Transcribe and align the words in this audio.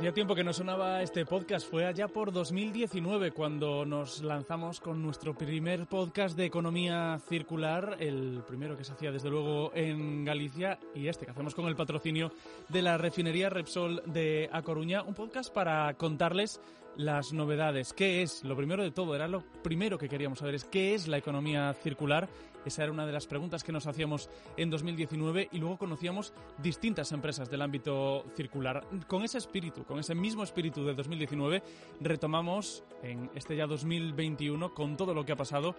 Hacía 0.00 0.14
tiempo 0.14 0.34
que 0.34 0.44
no 0.44 0.54
sonaba 0.54 1.02
este 1.02 1.26
podcast, 1.26 1.68
fue 1.70 1.84
allá 1.84 2.08
por 2.08 2.32
2019 2.32 3.32
cuando 3.32 3.84
nos 3.84 4.22
lanzamos 4.22 4.80
con 4.80 5.02
nuestro 5.02 5.34
primer 5.34 5.86
podcast 5.88 6.38
de 6.38 6.46
economía 6.46 7.20
circular, 7.28 7.98
el 8.00 8.42
primero 8.48 8.78
que 8.78 8.84
se 8.84 8.92
hacía 8.92 9.12
desde 9.12 9.28
luego 9.28 9.72
en 9.74 10.24
Galicia 10.24 10.78
y 10.94 11.08
este 11.08 11.26
que 11.26 11.32
hacemos 11.32 11.54
con 11.54 11.66
el 11.66 11.76
patrocinio 11.76 12.32
de 12.70 12.80
la 12.80 12.96
refinería 12.96 13.50
Repsol 13.50 14.02
de 14.06 14.48
A 14.50 14.62
Coruña, 14.62 15.02
un 15.02 15.12
podcast 15.12 15.52
para 15.52 15.92
contarles 15.92 16.62
las 16.96 17.34
novedades. 17.34 17.92
¿Qué 17.92 18.22
es? 18.22 18.42
Lo 18.42 18.56
primero 18.56 18.82
de 18.82 18.92
todo, 18.92 19.14
era 19.14 19.28
lo 19.28 19.42
primero 19.62 19.98
que 19.98 20.08
queríamos 20.08 20.38
saber, 20.38 20.54
es 20.54 20.64
qué 20.64 20.94
es 20.94 21.08
la 21.08 21.18
economía 21.18 21.74
circular. 21.74 22.26
Esa 22.64 22.82
era 22.82 22.92
una 22.92 23.06
de 23.06 23.12
las 23.12 23.26
preguntas 23.26 23.64
que 23.64 23.72
nos 23.72 23.86
hacíamos 23.86 24.28
en 24.56 24.70
2019 24.70 25.48
y 25.52 25.58
luego 25.58 25.78
conocíamos 25.78 26.32
distintas 26.58 27.12
empresas 27.12 27.50
del 27.50 27.62
ámbito 27.62 28.24
circular. 28.36 28.86
Con 29.06 29.22
ese 29.22 29.38
espíritu, 29.38 29.84
con 29.84 29.98
ese 29.98 30.14
mismo 30.14 30.42
espíritu 30.42 30.84
de 30.84 30.94
2019, 30.94 31.62
retomamos 32.00 32.84
en 33.02 33.30
este 33.34 33.56
ya 33.56 33.66
2021 33.66 34.74
con 34.74 34.96
todo 34.96 35.14
lo 35.14 35.24
que 35.24 35.32
ha 35.32 35.36
pasado 35.36 35.74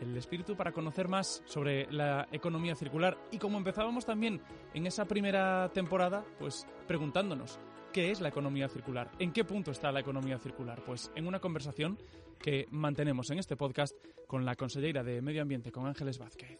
el 0.00 0.16
espíritu 0.16 0.56
para 0.56 0.72
conocer 0.72 1.08
más 1.08 1.42
sobre 1.44 1.90
la 1.90 2.28
economía 2.30 2.76
circular 2.76 3.18
y 3.32 3.38
como 3.38 3.58
empezábamos 3.58 4.06
también 4.06 4.40
en 4.74 4.86
esa 4.86 5.06
primera 5.06 5.70
temporada, 5.72 6.24
pues 6.38 6.66
preguntándonos 6.86 7.58
¿Qué 7.92 8.10
es 8.10 8.20
la 8.20 8.28
economía 8.28 8.68
circular? 8.68 9.10
¿En 9.18 9.32
qué 9.32 9.44
punto 9.44 9.70
está 9.70 9.90
la 9.90 10.00
economía 10.00 10.38
circular? 10.38 10.82
Pues 10.84 11.10
en 11.14 11.26
una 11.26 11.40
conversación 11.40 11.98
que 12.38 12.66
mantenemos 12.70 13.30
en 13.30 13.38
este 13.38 13.56
podcast 13.56 13.94
con 14.26 14.44
la 14.44 14.54
consellera 14.54 15.02
de 15.02 15.20
Medio 15.20 15.42
Ambiente, 15.42 15.72
con 15.72 15.86
Ángeles 15.86 16.18
Vázquez. 16.18 16.58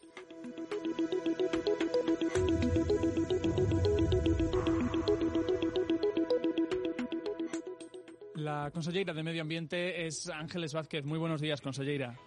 La 8.35 8.71
consellera 8.71 9.13
de 9.13 9.23
Medio 9.23 9.43
Ambiente 9.43 10.07
es 10.07 10.29
Ángeles 10.29 10.73
Vázquez. 10.73 11.05
Muy 11.05 11.19
buenos 11.19 11.41
días, 11.41 11.61
consellera. 11.61 12.19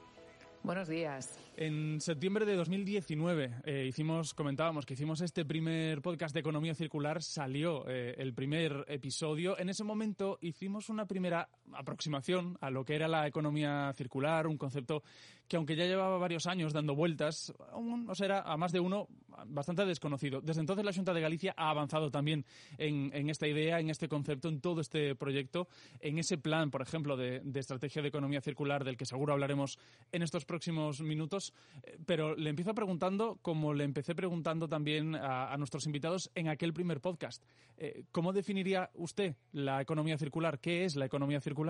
Buenos 0.63 0.87
días. 0.87 1.39
En 1.57 1.99
septiembre 1.99 2.45
de 2.45 2.55
2019 2.55 3.61
eh, 3.65 3.85
hicimos, 3.87 4.35
comentábamos 4.35 4.85
que 4.85 4.93
hicimos 4.93 5.21
este 5.21 5.43
primer 5.43 6.03
podcast 6.03 6.35
de 6.35 6.39
economía 6.39 6.75
circular, 6.75 7.23
salió 7.23 7.87
eh, 7.87 8.13
el 8.19 8.35
primer 8.35 8.85
episodio. 8.87 9.57
En 9.57 9.69
ese 9.69 9.83
momento 9.83 10.37
hicimos 10.39 10.89
una 10.89 11.07
primera 11.07 11.49
aproximación 11.75 12.57
a 12.61 12.69
lo 12.69 12.85
que 12.85 12.95
era 12.95 13.07
la 13.07 13.27
economía 13.27 13.91
circular, 13.95 14.47
un 14.47 14.57
concepto 14.57 15.03
que 15.51 15.57
aunque 15.57 15.75
ya 15.75 15.85
llevaba 15.85 16.17
varios 16.17 16.47
años 16.47 16.71
dando 16.71 16.95
vueltas, 16.95 17.53
aún 17.73 18.05
no 18.05 18.15
será 18.15 18.39
a 18.39 18.55
más 18.55 18.71
de 18.71 18.79
uno 18.79 19.09
bastante 19.47 19.85
desconocido. 19.85 20.39
Desde 20.39 20.61
entonces 20.61 20.85
la 20.85 20.93
Junta 20.93 21.13
de 21.13 21.19
Galicia 21.19 21.53
ha 21.57 21.69
avanzado 21.69 22.09
también 22.09 22.45
en, 22.77 23.29
esta 23.29 23.49
idea, 23.49 23.77
en 23.81 23.89
este 23.89 24.07
concepto, 24.07 24.47
en 24.47 24.61
todo 24.61 24.79
este 24.79 25.13
proyecto, 25.13 25.67
en 25.99 26.19
ese 26.19 26.37
plan, 26.37 26.71
por 26.71 26.81
ejemplo, 26.81 27.17
de, 27.17 27.41
estrategia 27.55 28.01
de 28.01 28.07
economía 28.07 28.39
circular 28.39 28.85
del 28.85 28.95
que 28.95 29.05
seguro 29.05 29.33
hablaremos 29.33 29.77
en 30.13 30.21
estos 30.23 30.45
próximos 30.45 31.01
minutos. 31.01 31.53
Eh, 31.83 31.97
pero 32.05 32.33
le 32.33 32.49
empiezo 32.49 32.73
preguntando, 32.73 33.37
como 33.41 33.73
le 33.73 33.83
empecé 33.83 34.15
preguntando 34.15 34.69
también 34.69 35.15
a, 35.15 35.57
nuestros 35.57 35.85
invitados 35.85 36.31
en 36.33 36.47
aquel 36.47 36.71
primer 36.71 37.01
podcast, 37.01 37.43
eh, 37.77 38.05
¿cómo 38.13 38.31
definiría 38.31 38.89
usted 38.93 39.35
la 39.51 39.81
economía 39.81 40.17
circular? 40.17 40.59
¿Qué 40.59 40.85
es 40.85 40.95
la 40.95 41.05
economía 41.05 41.41
circular? 41.41 41.60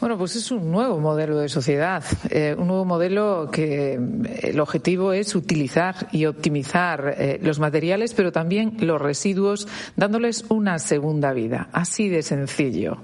Bueno, 0.00 0.18
pues 0.18 0.36
es 0.36 0.50
un 0.50 0.70
nuevo 0.70 1.00
modelo 1.00 1.38
de 1.38 1.48
sociedad, 1.48 2.04
eh, 2.28 2.54
un 2.56 2.66
nuevo 2.66 2.84
modelo 2.84 3.48
que 3.50 3.94
eh, 3.94 3.98
el 4.42 4.60
objetivo 4.60 5.12
es 5.12 5.34
utilizar 5.34 6.08
y 6.12 6.26
optimizar 6.26 7.14
eh, 7.16 7.38
los 7.42 7.58
materiales, 7.58 8.12
pero 8.12 8.30
también 8.30 8.76
los 8.80 9.00
residuos, 9.00 9.66
dándoles 9.96 10.44
una 10.50 10.78
segunda 10.78 11.32
vida. 11.32 11.68
Así 11.72 12.08
de 12.08 12.22
sencillo. 12.22 12.98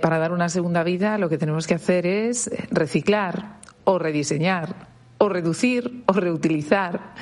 Para 0.00 0.18
dar 0.18 0.32
una 0.32 0.48
segunda 0.48 0.82
vida, 0.82 1.16
lo 1.16 1.28
que 1.28 1.38
tenemos 1.38 1.66
que 1.66 1.74
hacer 1.74 2.06
es 2.06 2.50
reciclar 2.70 3.60
o 3.84 3.98
rediseñar 3.98 4.89
o 5.22 5.28
reducir 5.28 6.02
o 6.06 6.14
reutilizar 6.14 7.12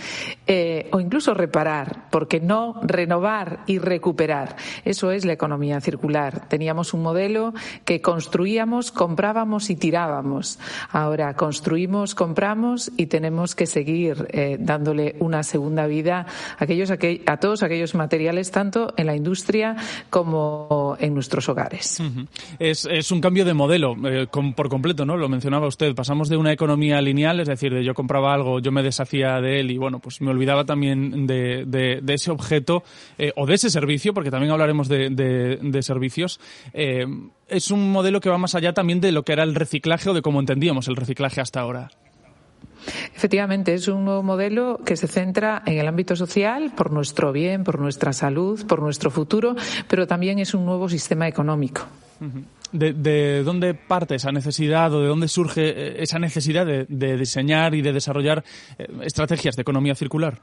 eh, 0.46 0.88
o 0.92 1.00
incluso 1.00 1.34
reparar, 1.34 2.08
porque 2.10 2.38
no 2.40 2.80
renovar 2.82 3.64
y 3.66 3.78
recuperar. 3.78 4.56
Eso 4.84 5.10
es 5.10 5.24
la 5.24 5.32
economía 5.32 5.80
circular. 5.80 6.48
Teníamos 6.48 6.94
un 6.94 7.02
modelo 7.02 7.52
que 7.84 8.00
construíamos, 8.00 8.92
comprábamos 8.92 9.68
y 9.68 9.74
tirábamos. 9.74 10.60
Ahora 10.90 11.34
construimos, 11.34 12.14
compramos 12.14 12.92
y 12.96 13.06
tenemos 13.06 13.56
que 13.56 13.66
seguir 13.66 14.28
eh, 14.30 14.58
dándole 14.60 15.16
una 15.18 15.42
segunda 15.42 15.88
vida 15.88 16.24
a, 16.56 16.64
aquellos, 16.64 16.92
a 16.92 17.36
todos 17.38 17.64
aquellos 17.64 17.96
materiales, 17.96 18.52
tanto 18.52 18.94
en 18.96 19.06
la 19.06 19.16
industria 19.16 19.74
como 20.08 20.96
en 21.00 21.14
nuestros 21.14 21.48
hogares. 21.48 22.00
es, 22.60 23.10
un 23.10 23.20
cambio 23.20 23.44
de 23.44 23.54
modelo 23.54 23.96
eh, 24.04 24.28
por 24.54 24.68
completo, 24.68 25.04
¿no? 25.04 25.16
Lo 25.16 25.28
mencionaba 25.28 25.66
usted. 25.66 25.96
Pasamos 25.96 26.28
de 26.28 26.36
una 26.36 26.52
economía 26.52 27.00
lineal, 27.00 27.40
es 27.40 27.48
decir, 27.48 27.74
de 27.74 27.87
yo 27.88 27.94
compraba 27.94 28.34
algo, 28.34 28.60
yo 28.60 28.70
me 28.70 28.82
deshacía 28.82 29.40
de 29.40 29.60
él 29.60 29.70
y 29.70 29.78
bueno, 29.78 29.98
pues 29.98 30.20
me 30.20 30.30
olvidaba 30.30 30.64
también 30.64 31.26
de, 31.26 31.64
de, 31.66 32.14
ese 32.14 32.30
objeto 32.30 32.82
eh, 33.16 33.32
o 33.36 33.46
de 33.46 33.54
ese 33.54 33.70
servicio, 33.70 34.12
porque 34.12 34.30
también 34.30 34.52
hablaremos 34.52 34.88
de, 34.88 35.08
de 35.10 35.82
servicios. 35.82 36.38
Eh, 36.74 37.06
es 37.48 37.70
un 37.70 37.90
modelo 37.90 38.20
que 38.20 38.28
va 38.28 38.36
más 38.36 38.54
allá 38.54 38.74
también 38.74 39.00
de 39.00 39.10
lo 39.10 39.24
que 39.24 39.32
era 39.32 39.42
el 39.42 39.54
reciclaje 39.54 40.10
o 40.10 40.14
de 40.14 40.20
cómo 40.20 40.40
entendíamos 40.40 40.86
el 40.88 40.96
reciclaje 40.96 41.40
hasta 41.40 41.60
ahora. 41.60 41.90
Efectivamente, 43.14 43.74
es 43.74 43.88
un 43.88 44.04
nuevo 44.04 44.22
modelo 44.22 44.80
que 44.84 44.96
se 44.96 45.08
centra 45.08 45.62
en 45.66 45.78
el 45.78 45.88
ámbito 45.88 46.14
social 46.14 46.72
por 46.76 46.92
nuestro 46.92 47.32
bien, 47.32 47.64
por 47.64 47.80
nuestra 47.80 48.12
salud, 48.12 48.64
por 48.66 48.80
nuestro 48.80 49.10
futuro, 49.10 49.56
pero 49.88 50.06
también 50.06 50.38
es 50.38 50.54
un 50.54 50.64
nuevo 50.64 50.88
sistema 50.88 51.26
económico. 51.26 51.82
¿De, 52.72 53.42
dónde 53.44 53.74
parte 53.74 54.16
esa 54.16 54.30
necesidad 54.30 54.92
o 54.92 55.00
de 55.00 55.08
dónde 55.08 55.28
surge 55.28 55.68
eh, 55.68 56.02
esa 56.02 56.18
necesidad 56.18 56.66
de, 56.66 57.16
diseñar 57.16 57.74
y 57.74 57.80
de 57.80 57.92
desarrollar 57.92 58.44
eh, 58.78 58.86
estrategias 59.02 59.56
de 59.56 59.62
economía 59.62 59.94
circular? 59.94 60.42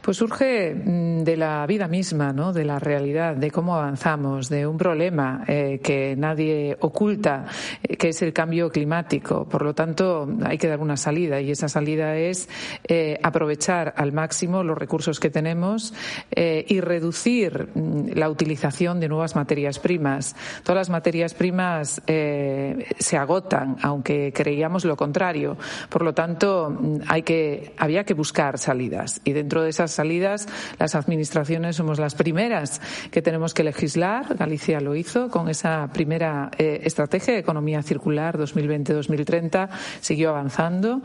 Pues 0.00 0.16
surge 0.16 0.74
mm, 0.74 1.22
de 1.24 1.36
la 1.36 1.66
vida 1.66 1.88
misma, 1.88 2.32
¿no? 2.32 2.52
de 2.52 2.64
la 2.64 2.78
realidad, 2.78 3.36
de 3.36 3.50
cómo 3.50 3.74
avanzamos, 3.74 4.48
de 4.48 4.66
un 4.66 4.78
problema 4.78 5.44
eh, 5.46 5.80
que 5.82 6.14
nadie 6.16 6.76
oculta, 6.80 7.46
eh, 7.82 7.96
que 7.96 8.08
es 8.10 8.22
el 8.22 8.32
cambio 8.32 8.70
climático. 8.70 9.46
Por 9.48 9.62
lo 9.62 9.74
tanto, 9.74 10.28
hay 10.44 10.56
que 10.56 10.68
dar 10.68 10.80
una 10.80 10.96
salida 10.96 11.40
y 11.40 11.50
esa 11.50 11.68
salida 11.68 12.16
es 12.16 12.48
eh, 12.86 13.18
aprovechar 13.22 13.94
al 13.96 14.12
máximo 14.12 14.62
los 14.62 14.78
recursos 14.78 15.20
que 15.20 15.30
tenemos 15.30 15.92
y 16.30 16.80
reducir 16.80 17.68
mm, 17.74 18.12
la 18.14 18.30
utilización 18.30 19.00
de 19.00 19.08
nuevas 19.08 19.34
materias 19.36 19.78
primas. 19.78 20.36
Todas 20.62 20.76
las 20.76 20.90
materias 20.90 21.34
primas 21.34 22.00
se 22.06 23.16
agotan, 23.16 23.76
aunque 23.82 24.32
creíamos 24.32 24.84
lo 24.84 24.96
contrario. 24.96 25.56
Por 25.88 26.02
lo 26.02 26.14
tanto, 26.14 26.70
mm, 26.70 27.00
hay 27.08 27.22
que, 27.22 27.74
había 27.76 28.04
que 28.04 28.14
buscar 28.14 28.58
salidas 28.58 29.20
y 29.24 29.32
dentro 29.32 29.62
de 29.62 29.70
esas 29.70 29.87
salidas, 29.92 30.48
las 30.78 30.94
administraciones 30.94 31.76
somos 31.76 31.98
las 31.98 32.14
primeras 32.14 32.80
que 33.10 33.22
tenemos 33.22 33.54
que 33.54 33.64
legislar. 33.64 34.36
Galicia 34.36 34.80
lo 34.80 34.94
hizo 34.94 35.28
con 35.28 35.48
esa 35.48 35.88
primera 35.92 36.50
eh, 36.58 36.80
estrategia 36.84 37.34
de 37.34 37.40
economía 37.40 37.82
circular 37.82 38.38
2020-2030, 38.38 39.68
siguió 40.00 40.30
avanzando 40.30 41.02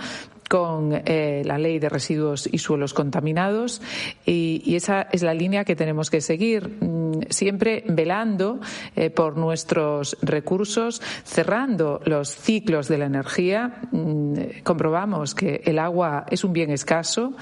con 0.53 0.94
eh, 0.94 1.41
la 1.45 1.57
ley 1.57 1.79
de 1.79 1.89
residuos 1.89 2.47
y 2.51 2.59
suelos 2.59 2.94
contaminados 2.94 3.81
y, 4.23 4.75
esa 4.75 5.07
es 5.11 5.23
la 5.23 5.33
línea 5.33 5.63
que 5.63 5.75
tenemos 5.75 6.11
que 6.11 6.21
seguir, 6.21 6.67
mm, 6.67 7.21
siempre 7.31 7.83
velando 7.88 8.59
eh, 8.95 9.09
por 9.09 9.35
nuestros 9.35 10.15
recursos, 10.21 11.01
cerrando 11.23 12.01
los 12.05 12.35
ciclos 12.35 12.88
de 12.88 13.00
la 13.00 13.05
energía. 13.05 13.81
Mm, 13.91 14.61
comprobamos 14.63 15.33
que 15.33 15.61
el 15.65 15.79
agua 15.79 16.25
es 16.29 16.44
un 16.44 16.53
bien 16.53 16.69
escaso, 16.69 17.33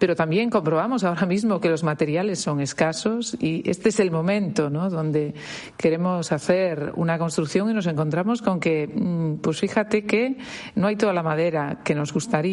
pero 0.00 0.16
también 0.16 0.50
comprobamos 0.50 1.04
ahora 1.04 1.26
mismo 1.26 1.60
que 1.60 1.68
los 1.68 1.84
materiales 1.84 2.40
son 2.40 2.60
escasos 2.60 3.36
y 3.40 3.62
este 3.70 3.90
es 3.90 4.00
el 4.00 4.10
momento 4.10 4.68
¿no? 4.68 4.90
donde 4.90 5.34
queremos 5.76 6.32
hacer 6.32 6.92
una 6.96 7.18
construcción 7.18 7.70
y 7.70 7.74
nos 7.74 7.86
encontramos 7.86 8.42
con 8.42 8.58
que, 8.58 8.88
mm, 8.88 9.36
pues 9.36 9.60
fíjate 9.60 10.04
que 10.04 10.38
no 10.74 10.88
hay 10.88 10.96
toda 10.96 11.12
la 11.12 11.22
madera 11.22 11.82
que 11.84 11.94
nos 11.94 12.12
gustaría 12.12 12.47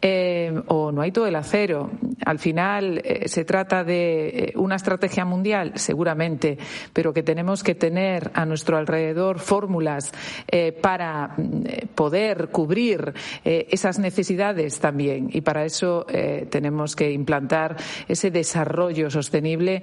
eh, 0.00 0.52
o 0.66 0.92
no 0.92 1.02
hay 1.02 1.12
todo 1.12 1.26
el 1.26 1.36
acero. 1.36 1.90
Al 2.24 2.38
final 2.38 3.00
eh, 3.04 3.28
se 3.28 3.44
trata 3.44 3.84
de 3.84 4.28
eh, 4.28 4.52
una 4.56 4.76
estrategia 4.76 5.24
mundial, 5.24 5.72
seguramente, 5.76 6.58
pero 6.92 7.12
que 7.12 7.22
tenemos 7.22 7.62
que 7.62 7.74
tener 7.74 8.30
a 8.34 8.44
nuestro 8.44 8.76
alrededor 8.76 9.38
fórmulas 9.38 10.12
para 10.80 11.34
poder 11.94 12.48
cubrir 12.48 13.12
esas 13.44 13.98
necesidades 13.98 14.78
también. 14.78 15.28
Y 15.32 15.40
para 15.40 15.64
eso 15.64 16.06
tenemos 16.50 16.94
que 16.96 17.10
implantar 17.10 17.76
ese 18.08 18.30
desarrollo 18.30 19.10
sostenible 19.10 19.82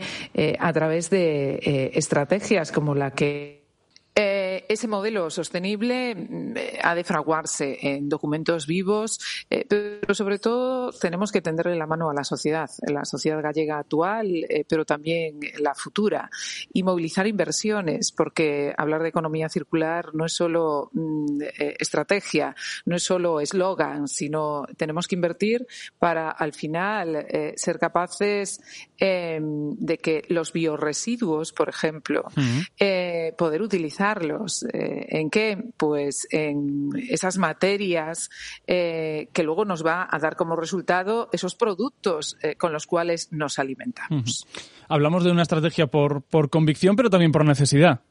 a 0.60 0.74
través 0.74 1.10
de 1.10 1.92
estrategias 1.94 2.72
como 2.72 2.96
la 2.96 3.12
que 3.12 3.62
Eh, 4.52 4.66
ese 4.68 4.88
modelo 4.88 5.30
sostenible 5.30 6.14
mm, 6.14 6.58
eh, 6.58 6.80
ha 6.84 6.94
de 6.94 7.06
fraguarse 7.06 7.78
en 7.82 8.10
documentos 8.10 8.68
vivos, 8.68 9.18
eh, 9.50 9.66
pero 9.68 10.14
sobre 10.14 10.40
todo 10.40 10.92
tenemos 10.92 11.32
que 11.32 11.42
tenderle 11.42 11.78
la 11.78 11.88
mano 11.88 12.10
a 12.10 12.14
la 12.14 12.26
sociedad, 12.26 12.70
la 12.86 13.06
sociedad 13.06 13.42
gallega 13.42 13.80
actual, 13.80 14.46
pero 14.68 14.84
también 14.84 15.40
la 15.60 15.74
futura, 15.74 16.30
y 16.74 16.84
movilizar 16.84 17.28
inversiones, 17.28 18.12
porque 18.12 18.74
hablar 18.78 19.04
de 19.04 19.10
economía 19.10 19.48
circular 19.48 20.14
no 20.14 20.26
es 20.26 20.34
solo 20.34 20.90
mm, 20.92 21.42
estrategia, 21.80 22.54
no 22.86 22.98
es 22.98 23.04
solo 23.04 23.40
eslogan, 23.40 24.08
sino 24.08 24.66
tenemos 24.76 25.08
que 25.08 25.16
invertir 25.16 25.66
para 25.98 26.32
al 26.32 26.52
final 26.54 27.26
ser 27.56 27.80
capaces 27.80 28.60
em, 28.98 29.76
de 29.78 29.98
que 29.98 30.24
los 30.28 30.52
bioresiduos, 30.52 31.54
por 31.54 31.70
ejemplo, 31.70 32.26
poder 33.38 33.62
utilizarlos. 33.62 34.41
Eh, 34.74 35.08
¿En 35.10 35.30
qué? 35.30 35.72
Pues 35.78 36.28
en 36.32 36.90
esas 37.10 37.38
materias 37.38 38.30
eh, 38.68 39.30
que 39.34 39.44
luego 39.44 39.66
nos 39.66 39.86
va 39.86 40.08
a 40.10 40.20
dar 40.20 40.36
como 40.36 40.56
resultado 40.56 41.30
esos 41.32 41.56
productos 41.56 42.38
eh, 42.42 42.56
con 42.56 42.74
los 42.74 42.88
cuales 42.88 43.30
nos 43.32 43.60
alimentamos. 43.60 44.48
Hablamos 44.88 45.24
de 45.24 45.32
una 45.32 45.44
estrategia 45.44 45.88
por, 45.88 46.22
por 46.22 46.50
convicción, 46.50 46.96
pero 46.96 47.10
también 47.10 47.32
por 47.32 47.46
necesidad. 47.46 48.02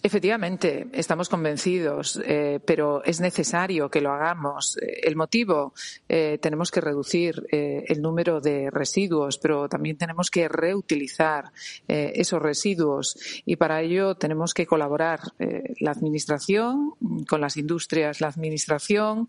Efectivamente, 0.00 0.86
estamos 0.92 1.28
convencidos, 1.28 2.20
eh, 2.24 2.60
pero 2.64 3.02
es 3.02 3.20
necesario 3.20 3.90
que 3.90 4.00
lo 4.00 4.12
hagamos. 4.12 4.76
Eh, 4.76 5.00
el 5.02 5.16
motivo, 5.16 5.74
eh, 6.08 6.38
tenemos 6.40 6.70
que 6.70 6.80
reducir 6.80 7.46
el 7.50 8.00
número 8.00 8.40
de 8.40 8.70
residuos, 8.70 9.38
pero 9.38 9.68
también 9.68 9.96
tenemos 9.96 10.30
que 10.30 10.48
reutilizar 10.48 11.50
esos 11.86 12.40
residuos 12.40 13.16
y 13.44 13.56
para 13.56 13.80
ello 13.80 14.14
tenemos 14.14 14.54
que 14.54 14.66
colaborar 14.66 15.20
la 15.80 15.90
Administración 15.90 16.92
con 17.28 17.40
las 17.40 17.56
industrias, 17.56 18.20
la 18.20 18.28
Administración 18.28 19.28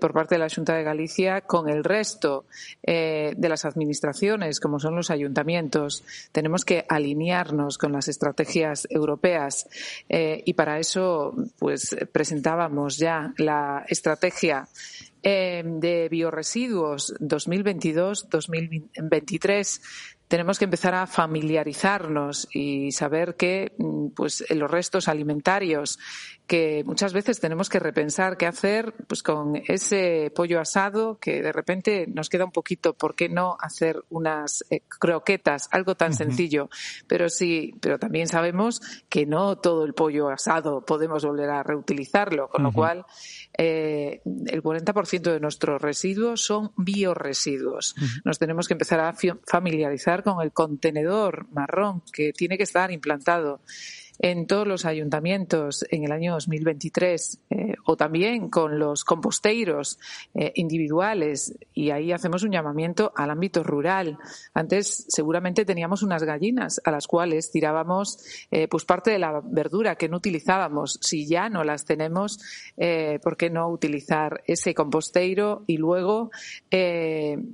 por 0.00 0.12
parte 0.12 0.34
de 0.34 0.40
la 0.40 0.48
Junta 0.48 0.74
de 0.74 0.82
Galicia 0.82 1.42
con 1.42 1.68
el 1.68 1.84
resto 1.84 2.46
de 2.82 3.48
las 3.48 3.64
administraciones, 3.64 4.60
como 4.60 4.78
son 4.78 4.96
los 4.96 5.10
ayuntamientos. 5.10 6.04
Tenemos 6.32 6.64
que 6.64 6.84
alinearnos 6.88 7.78
con 7.78 7.92
las 7.92 8.08
estrategias 8.08 8.86
europeas 8.90 9.68
eh, 10.08 10.42
y 10.44 10.54
para 10.54 10.78
eso, 10.78 11.34
pues 11.58 11.96
presentábamos 12.12 12.98
ya 12.98 13.32
la 13.38 13.84
estrategia 13.88 14.68
eh, 15.22 15.62
de 15.64 16.08
bioresiduos 16.08 17.14
2022-2023 17.20 19.80
tenemos 20.32 20.58
que 20.58 20.64
empezar 20.64 20.94
a 20.94 21.06
familiarizarnos 21.06 22.48
y 22.54 22.90
saber 22.92 23.36
que 23.36 23.74
mm, 23.76 24.08
pues, 24.16 24.42
los 24.48 24.70
restos 24.70 25.06
alimentarios 25.06 25.98
que 26.46 26.82
muchas 26.86 27.12
veces 27.12 27.38
tenemos 27.38 27.68
que 27.68 27.78
repensar 27.78 28.38
qué 28.38 28.46
hacer 28.46 28.94
pues, 29.06 29.22
con 29.22 29.60
ese 29.68 30.32
pollo 30.34 30.58
asado 30.58 31.18
que 31.18 31.42
de 31.42 31.52
repente 31.52 32.06
nos 32.06 32.30
queda 32.30 32.46
un 32.46 32.50
poquito, 32.50 32.94
¿por 32.94 33.14
qué 33.14 33.28
no 33.28 33.58
hacer 33.60 34.02
unas 34.08 34.64
eh, 34.70 34.80
croquetas? 34.88 35.68
Algo 35.70 35.96
tan 35.96 36.14
sencillo. 36.14 36.70
Pero 37.06 37.28
sí, 37.28 37.74
pero 37.82 37.98
también 37.98 38.26
sabemos 38.26 38.80
que 39.10 39.26
no 39.26 39.58
todo 39.58 39.84
el 39.84 39.92
pollo 39.92 40.30
asado 40.30 40.82
podemos 40.84 41.26
volver 41.26 41.50
a 41.50 41.62
reutilizarlo, 41.62 42.48
con 42.48 42.62
lo 42.62 42.72
cual 42.72 43.04
eh, 43.58 44.22
el 44.24 44.62
40% 44.62 45.11
de 45.20 45.40
nuestros 45.40 45.82
residuos 45.82 46.42
son 46.44 46.72
bioresiduos. 46.76 47.94
Nos 48.24 48.38
tenemos 48.38 48.66
que 48.66 48.74
empezar 48.74 49.00
a 49.00 49.14
familiarizar 49.46 50.22
con 50.22 50.40
el 50.40 50.52
contenedor 50.52 51.46
marrón 51.50 52.02
que 52.12 52.32
tiene 52.32 52.56
que 52.56 52.62
estar 52.62 52.90
implantado 52.90 53.60
en 54.18 54.46
todos 54.46 54.66
los 54.66 54.84
ayuntamientos 54.84 55.84
en 55.90 56.04
el 56.04 56.12
año 56.12 56.32
2023 56.34 57.40
eh, 57.50 57.71
o 57.84 57.96
también 57.96 58.48
con 58.48 58.78
los 58.78 59.04
composteiros 59.04 59.98
eh, 60.34 60.52
individuales 60.56 61.54
y 61.74 61.90
ahí 61.90 62.12
hacemos 62.12 62.42
un 62.42 62.52
llamamiento 62.52 63.12
al 63.16 63.30
ámbito 63.30 63.62
rural. 63.62 64.18
Antes 64.54 65.06
seguramente 65.08 65.64
teníamos 65.64 66.02
unas 66.02 66.22
gallinas 66.22 66.80
a 66.84 66.90
las 66.90 67.06
cuales 67.06 67.50
tirábamos 67.50 68.18
eh, 68.50 68.68
pues 68.68 68.84
parte 68.84 69.10
de 69.10 69.18
la 69.18 69.40
verdura 69.44 69.96
que 69.96 70.08
no 70.08 70.16
utilizábamos. 70.18 70.98
Si 71.00 71.26
ya 71.26 71.48
no 71.48 71.64
las 71.64 71.84
tenemos, 71.84 72.38
¿por 73.22 73.36
qué 73.36 73.50
no 73.50 73.68
utilizar 73.68 74.42
ese 74.46 74.74
composteiro 74.74 75.64
y 75.66 75.76
luego 75.76 76.30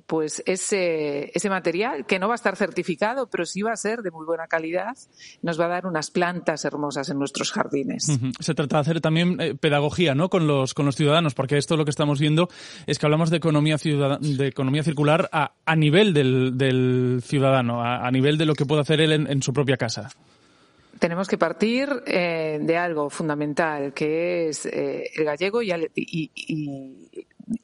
pues 0.07 0.43
ese, 0.47 1.31
ese 1.35 1.51
material 1.51 2.07
que 2.07 2.19
no 2.19 2.29
va 2.29 2.35
a 2.35 2.37
estar 2.37 2.57
certificado, 2.57 3.29
pero 3.29 3.45
sí 3.45 3.63
va 3.63 3.73
a 3.73 3.77
ser 3.77 4.03
de 4.03 4.11
muy 4.11 4.27
buena 4.27 4.47
calidad, 4.47 4.97
nos 5.43 5.61
va 5.61 5.67
a 5.67 5.69
dar 5.69 5.87
unas 5.87 6.11
plantas 6.11 6.65
hermosas 6.65 7.09
en 7.09 7.19
nuestros 7.19 7.53
jardines. 7.53 8.07
Se 8.41 8.55
trata 8.55 8.77
de 8.77 8.81
hacer 8.81 9.01
también 9.01 9.41
eh, 9.41 9.55
pedagogía, 9.55 10.15
¿no? 10.15 10.28
Con 10.29 10.47
los 10.47 10.75
con 10.75 10.87
los 10.87 10.97
ciudadanos, 10.97 11.35
porque 11.35 11.57
esto 11.57 11.77
lo 11.77 11.85
que 11.85 11.91
estamos 11.91 12.21
viendo 12.21 12.49
es 12.87 12.99
que 12.99 13.07
hablamos 13.07 13.31
de 13.31 13.37
economía 13.37 13.77
de 13.77 14.47
economía 14.47 14.83
circular 14.83 15.29
a, 15.33 15.53
a 15.65 15.77
nivel 15.77 16.13
del, 16.13 16.57
del 16.57 17.21
ciudadano, 17.23 17.83
a, 17.83 18.11
nivel 18.11 18.39
de 18.39 18.47
lo 18.47 18.55
que 18.55 18.67
puede 18.67 18.83
hacer 18.83 19.01
él 19.01 19.13
en, 19.13 19.43
su 19.43 19.53
propia 19.53 19.77
casa 19.77 20.11
tenemos 20.99 21.29
que 21.29 21.39
partir 21.39 21.89
eh, 22.07 22.59
de 22.61 22.77
algo 22.77 23.09
fundamental, 23.09 23.93
que 23.93 24.49
es 24.49 24.67
eh, 24.67 25.09
el 25.15 25.25
gallego 25.25 25.63
y, 25.63 25.71
y, 25.95 26.33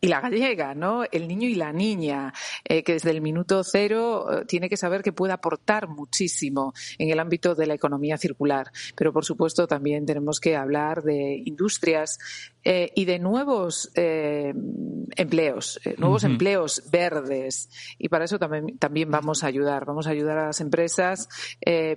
y 0.00 0.08
la 0.08 0.20
gallega, 0.20 0.74
¿no? 0.74 1.04
El 1.10 1.28
niño 1.28 1.48
y 1.48 1.54
la 1.54 1.72
niña, 1.72 2.32
eh, 2.64 2.82
que 2.82 2.94
desde 2.94 3.10
el 3.10 3.20
minuto 3.20 3.62
cero 3.64 4.26
tiene 4.46 4.68
que 4.68 4.76
saber 4.76 5.02
que 5.02 5.12
puede 5.12 5.32
aportar 5.32 5.88
muchísimo 5.88 6.72
en 6.98 7.10
el 7.10 7.20
ámbito 7.20 7.54
de 7.54 7.66
la 7.66 7.74
economía 7.74 8.16
circular. 8.16 8.70
Pero, 8.96 9.12
por 9.12 9.24
supuesto, 9.24 9.66
también 9.66 10.06
tenemos 10.06 10.40
que 10.40 10.56
hablar 10.56 11.02
de 11.02 11.42
industrias 11.44 12.18
eh, 12.64 12.90
y 12.94 13.04
de 13.04 13.18
nuevos 13.18 13.90
empleos, 13.94 15.80
nuevos 15.98 16.24
empleos 16.24 16.82
verdes. 16.90 17.68
Y 17.98 18.08
para 18.08 18.24
eso 18.24 18.38
también, 18.38 18.78
también 18.78 19.10
vamos 19.10 19.44
a 19.44 19.46
ayudar. 19.46 19.84
Vamos 19.84 20.06
a 20.06 20.10
ayudar 20.10 20.38
a 20.38 20.46
las 20.46 20.60
empresas 20.60 21.28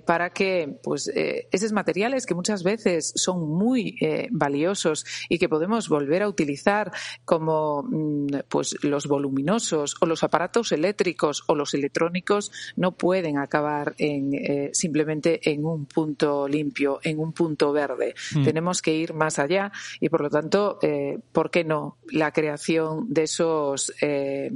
para 0.04 0.30
que, 0.30 0.78
pues, 0.82 1.10
esos 1.14 1.72
materiales 1.72 2.26
que 2.26 2.34
muchas 2.34 2.62
veces 2.62 3.12
son 3.16 3.48
muy 3.48 3.98
valiosos 4.30 5.04
y 5.28 5.38
que 5.38 5.48
podemos 5.48 5.88
volver 5.88 6.22
a 6.22 6.28
utilizar 6.28 6.92
como 7.24 7.78
Mm, 7.82 8.26
pues 8.48 8.76
los 8.82 9.06
voluminosos 9.06 9.96
o 10.00 10.06
los 10.06 10.22
aparatos 10.22 10.72
eléctricos 10.72 11.44
o 11.46 11.54
los 11.54 11.74
electrónicos 11.74 12.50
no 12.76 12.92
pueden 12.92 13.38
acabar 13.38 13.94
en, 13.98 14.34
eh, 14.34 14.70
simplemente 14.72 15.50
en 15.50 15.64
un 15.64 15.86
punto 15.86 16.48
limpio, 16.48 17.00
en 17.02 17.18
un 17.18 17.32
punto 17.32 17.72
verde. 17.72 18.14
Mm. 18.34 18.44
Tenemos 18.44 18.82
que 18.82 18.94
ir 18.94 19.14
más 19.14 19.38
allá 19.38 19.72
y, 20.00 20.08
por 20.08 20.22
lo 20.22 20.30
tanto, 20.30 20.57
eh, 20.82 21.18
¿por 21.32 21.50
qué 21.50 21.64
no 21.64 21.96
la 22.10 22.32
creación 22.32 23.06
de 23.12 23.24
esos 23.24 23.92
eh, 24.00 24.50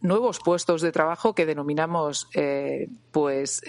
nuevos 0.00 0.38
puestos 0.40 0.82
de 0.82 0.92
trabajo 0.92 1.34
que 1.34 1.46
denominamos 1.46 2.28
pues 3.10 3.62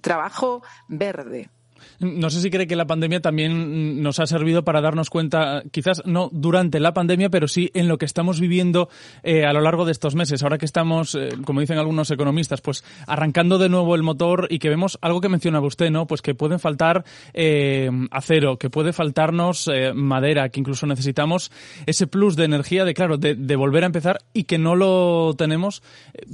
trabajo 0.00 0.62
verde? 0.88 1.50
No 1.98 2.30
sé 2.30 2.40
si 2.40 2.50
cree 2.50 2.66
que 2.66 2.76
la 2.76 2.86
pandemia 2.86 3.20
también 3.20 4.02
nos 4.02 4.20
ha 4.20 4.26
servido 4.26 4.64
para 4.64 4.80
darnos 4.80 5.10
cuenta, 5.10 5.62
quizás 5.70 6.02
no 6.04 6.28
durante 6.32 6.80
la 6.80 6.92
pandemia, 6.92 7.30
pero 7.30 7.48
sí 7.48 7.70
en 7.74 7.88
lo 7.88 7.98
que 7.98 8.04
estamos 8.04 8.40
viviendo 8.40 8.88
eh, 9.22 9.44
a 9.44 9.52
lo 9.52 9.60
largo 9.60 9.84
de 9.84 9.92
estos 9.92 10.14
meses. 10.14 10.42
Ahora 10.42 10.58
que 10.58 10.66
estamos, 10.66 11.14
eh, 11.14 11.30
como 11.44 11.60
dicen 11.60 11.78
algunos 11.78 12.10
economistas, 12.10 12.60
pues 12.60 12.84
arrancando 13.06 13.58
de 13.58 13.68
nuevo 13.68 13.94
el 13.94 14.02
motor 14.02 14.46
y 14.50 14.58
que 14.58 14.68
vemos 14.68 14.98
algo 15.00 15.20
que 15.20 15.28
mencionaba 15.28 15.66
usted, 15.66 15.90
¿no? 15.90 16.06
Pues 16.06 16.22
que 16.22 16.34
pueden 16.34 16.58
faltar 16.58 17.04
eh, 17.32 17.90
acero, 18.10 18.58
que 18.58 18.70
puede 18.70 18.92
faltarnos 18.92 19.70
madera, 19.94 20.48
que 20.48 20.60
incluso 20.60 20.86
necesitamos 20.86 21.50
ese 21.86 22.06
plus 22.06 22.36
de 22.36 22.44
energía 22.44 22.84
de, 22.84 22.94
claro, 22.94 23.16
de, 23.16 23.34
de, 23.34 23.56
volver 23.56 23.84
a 23.84 23.86
empezar 23.86 24.18
y 24.32 24.44
que 24.44 24.58
no 24.58 24.76
lo 24.76 25.34
tenemos, 25.36 25.82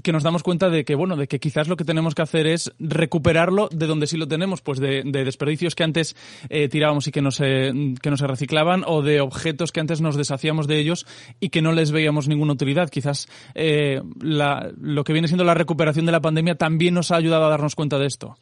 que 0.02 0.12
nos 0.12 0.22
damos 0.22 0.42
cuenta 0.42 0.70
de 0.70 0.84
que, 0.84 0.94
bueno, 0.94 1.16
de 1.16 1.28
que 1.28 1.38
quizás 1.38 1.68
lo 1.68 1.76
que 1.76 1.84
tenemos 1.84 2.14
que 2.14 2.22
hacer 2.22 2.46
es 2.46 2.72
recuperarlo 2.78 3.68
de 3.70 3.86
donde 3.86 4.06
sí 4.06 4.16
lo 4.16 4.28
tenemos, 4.28 4.60
pues 4.60 4.78
de, 4.80 5.02
de 5.04 5.24
desperdicios 5.52 5.74
que 5.74 5.84
antes 5.84 6.16
eh, 6.48 6.68
tirábamos 6.68 7.06
y 7.06 7.12
que 7.12 7.22
no, 7.22 7.30
se, 7.30 7.72
que 8.00 8.10
no 8.10 8.16
se 8.16 8.26
reciclaban 8.26 8.84
o 8.86 9.02
de 9.02 9.20
objetos 9.20 9.70
que 9.72 9.80
antes 9.80 10.00
nos 10.00 10.16
deshacíamos 10.16 10.66
de 10.66 10.78
ellos 10.78 11.06
y 11.40 11.50
que 11.50 11.62
no 11.62 11.72
les 11.72 11.92
veíamos 11.92 12.28
ninguna 12.28 12.54
utilidad. 12.54 12.88
Quizás 12.88 13.28
eh, 13.54 14.00
lo 14.20 15.04
que 15.04 15.12
viene 15.12 15.28
siendo 15.28 15.44
la 15.44 15.54
recuperación 15.54 16.06
de 16.06 16.12
la 16.12 16.20
pandemia 16.20 16.54
también 16.54 16.94
nos 16.94 17.10
ha 17.10 17.16
ayudado 17.16 17.46
a 17.46 17.50
darnos 17.50 17.74
cuenta 17.74 17.98
de 17.98 18.06
esto. 18.06 18.36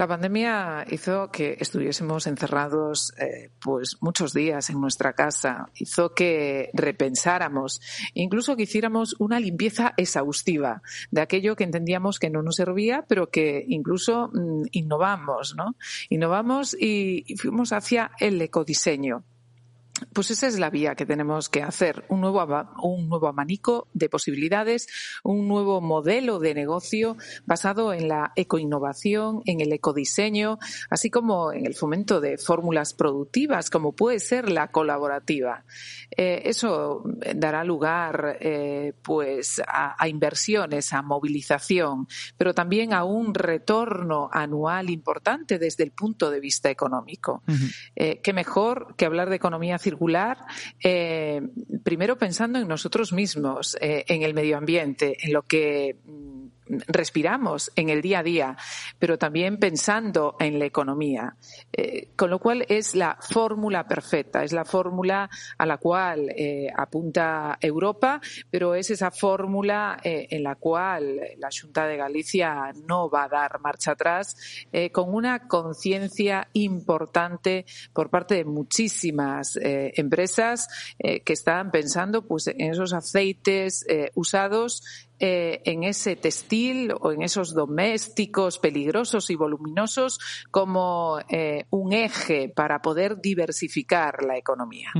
La 0.00 0.08
pandemia 0.08 0.86
hizo 0.88 1.30
que 1.30 1.58
estuviésemos 1.60 2.26
encerrados 2.26 3.12
eh, 3.18 3.50
pues 3.60 3.98
muchos 4.00 4.32
días 4.32 4.70
en 4.70 4.80
nuestra 4.80 5.12
casa, 5.12 5.68
hizo 5.74 6.14
que 6.14 6.70
repensáramos, 6.72 7.82
incluso 8.14 8.56
que 8.56 8.62
hiciéramos 8.62 9.14
una 9.18 9.38
limpieza 9.38 9.92
exhaustiva 9.98 10.80
de 11.10 11.20
aquello 11.20 11.54
que 11.54 11.64
entendíamos 11.64 12.18
que 12.18 12.30
no 12.30 12.40
nos 12.40 12.56
servía, 12.56 13.04
pero 13.06 13.28
que 13.28 13.62
incluso 13.68 14.30
mm, 14.32 14.68
innovamos, 14.72 15.54
¿no? 15.54 15.76
Innovamos 16.08 16.74
y 16.80 17.36
fuimos 17.36 17.74
hacia 17.74 18.12
el 18.20 18.40
ecodiseño. 18.40 19.24
Pues 20.12 20.30
esa 20.30 20.46
es 20.46 20.58
la 20.58 20.70
vía 20.70 20.94
que 20.94 21.06
tenemos 21.06 21.48
que 21.48 21.62
hacer, 21.62 22.04
un 22.08 22.20
nuevo, 22.20 22.44
un 22.82 23.08
nuevo 23.08 23.28
abanico 23.28 23.88
de 23.92 24.08
posibilidades, 24.08 24.88
un 25.22 25.48
nuevo 25.48 25.80
modelo 25.80 26.38
de 26.38 26.54
negocio 26.54 27.16
basado 27.46 27.92
en 27.92 28.08
la 28.08 28.32
ecoinnovación, 28.36 29.42
en 29.46 29.60
el 29.60 29.72
ecodiseño, 29.72 30.58
así 30.88 31.10
como 31.10 31.52
en 31.52 31.66
el 31.66 31.74
fomento 31.74 32.20
de 32.20 32.38
fórmulas 32.38 32.94
productivas, 32.94 33.70
como 33.70 33.92
puede 33.92 34.20
ser 34.20 34.50
la 34.50 34.68
colaborativa. 34.68 35.64
Eh, 36.16 36.42
eso 36.44 37.02
dará 37.34 37.64
lugar 37.64 38.38
eh, 38.40 38.92
pues 39.02 39.60
a, 39.66 40.08
inversiones, 40.08 40.92
a 40.92 41.02
movilización, 41.02 42.08
pero 42.36 42.54
también 42.54 42.92
a 42.92 43.04
un 43.04 43.34
retorno 43.34 44.28
anual 44.32 44.90
importante 44.90 45.58
desde 45.58 45.84
el 45.84 45.92
punto 45.92 46.30
de 46.30 46.40
vista 46.40 46.70
económico. 46.70 47.42
Eh, 47.94 48.20
qué 48.22 48.32
mejor 48.32 48.94
que 48.96 49.06
hablar 49.06 49.30
de 49.30 49.36
economía 49.36 49.78
circular, 49.78 49.89
eh, 50.82 51.40
primero 51.82 52.16
pensando 52.16 52.58
en 52.58 52.68
nosotros 52.68 53.12
mismos, 53.12 53.76
eh, 53.80 54.04
en 54.08 54.22
el 54.22 54.34
medio 54.34 54.56
ambiente, 54.56 55.16
en 55.20 55.32
lo 55.32 55.42
que 55.42 55.96
mm, 56.04 56.39
respiramos 56.86 57.70
en 57.76 57.88
el 57.88 58.02
día 58.02 58.20
a 58.20 58.22
día, 58.22 58.56
pero 58.98 59.18
también 59.18 59.58
pensando 59.58 60.36
en 60.38 60.58
la 60.58 60.66
economía. 60.66 61.36
Eh, 61.72 62.08
con 62.16 62.30
lo 62.30 62.38
cual 62.38 62.64
es 62.68 62.94
la 62.94 63.16
fórmula 63.20 63.86
perfecta, 63.86 64.44
es 64.44 64.52
la 64.52 64.64
fórmula 64.64 65.28
a 65.58 65.66
la 65.66 65.78
cual 65.78 66.30
eh, 66.30 66.68
apunta 66.74 67.58
Europa, 67.60 68.20
pero 68.50 68.74
es 68.74 68.90
esa 68.90 69.10
fórmula 69.10 69.98
eh, 70.02 70.28
en 70.30 70.42
la 70.42 70.56
cual 70.56 71.20
la 71.38 71.48
Junta 71.50 71.86
de 71.86 71.96
Galicia 71.96 72.72
no 72.86 73.10
va 73.10 73.24
a 73.24 73.28
dar 73.28 73.60
marcha 73.60 73.92
atrás, 73.92 74.36
con 74.92 75.12
una 75.12 75.48
conciencia 75.48 76.48
importante 76.52 77.66
por 77.92 78.08
parte 78.08 78.36
de 78.36 78.44
muchísimas 78.44 79.58
empresas 79.60 80.68
que 80.98 81.32
están 81.32 81.70
pensando 81.70 82.22
pues, 82.22 82.46
en 82.46 82.70
esos 82.70 82.92
aceites 82.92 83.84
usados 84.14 84.82
eh, 85.20 85.60
en 85.66 85.84
ese 85.84 86.16
textil 86.16 86.92
o 86.98 87.12
en 87.12 87.22
esos 87.22 87.54
domésticos 87.54 88.58
peligrosos 88.58 89.28
y 89.30 89.36
voluminosos 89.36 90.18
como 90.50 91.18
eh, 91.28 91.66
un 91.70 91.92
eje 91.92 92.48
para 92.48 92.80
poder 92.80 93.20
diversificar 93.20 94.24
la 94.24 94.38
economía. 94.38 94.90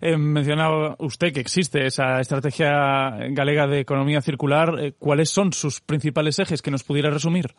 Eh, 0.00 0.16
mencionaba 0.16 0.96
usted 0.98 1.32
que 1.32 1.40
existe 1.40 1.86
esa 1.86 2.20
estrategia 2.20 3.10
galega 3.30 3.68
de 3.68 3.80
economía 3.80 4.20
circular. 4.20 4.94
¿Cuáles 4.98 5.30
son 5.30 5.52
sus 5.52 5.80
principales 5.80 6.38
ejes 6.40 6.60
que 6.60 6.72
nos 6.72 6.82
pudiera 6.82 7.10
resumir? 7.10 7.54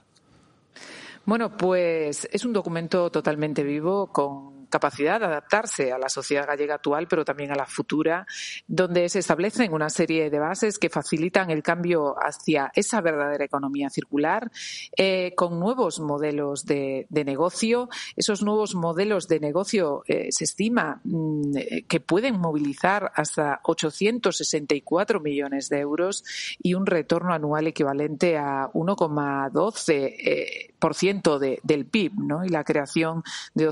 Bueno, 1.25 1.57
pues 1.57 2.27
es 2.31 2.45
un 2.45 2.53
documento 2.53 3.09
totalmente 3.09 3.63
vivo 3.63 4.07
con 4.07 4.54
capacidad 4.75 5.21
de 5.21 5.27
adaptarse 5.27 5.93
a 5.93 5.97
la 5.97 6.09
sociedad 6.09 6.45
gallega 6.45 6.75
actual, 6.75 7.07
pero 7.07 7.23
también 7.23 7.49
a 7.49 7.55
la 7.55 7.65
futura, 7.65 8.27
donde 8.67 9.07
se 9.07 9.19
establecen 9.19 9.71
una 9.71 9.89
serie 9.89 10.29
de 10.29 10.37
bases 10.37 10.77
que 10.77 10.89
facilitan 10.89 11.49
el 11.49 11.63
cambio 11.63 12.15
hacia 12.19 12.73
esa 12.75 12.99
verdadera 12.99 13.45
economía 13.45 13.89
circular, 13.89 14.51
eh, 14.97 15.31
con 15.33 15.61
nuevos 15.61 16.01
modelos 16.01 16.65
de, 16.65 17.07
negocio. 17.09 17.87
Esos 18.17 18.43
nuevos 18.43 18.75
modelos 18.75 19.29
de 19.29 19.39
negocio 19.39 20.03
eh, 20.07 20.27
se 20.31 20.43
estima 20.43 20.99
mm, 21.05 21.53
que 21.87 22.01
pueden 22.01 22.37
movilizar 22.37 23.13
hasta 23.15 23.61
864 23.63 25.21
millones 25.21 25.69
de 25.69 25.79
euros 25.79 26.25
y 26.61 26.73
un 26.73 26.85
retorno 26.85 27.33
anual 27.33 27.67
equivalente 27.67 28.37
a 28.37 28.69
1,12 28.73 30.73
por 30.79 30.93
ciento 30.93 31.39
del 31.39 31.85
PIB, 31.85 32.13
¿no? 32.17 32.45
Y 32.45 32.49
la 32.49 32.63
creación 32.63 33.23
de 33.55 33.67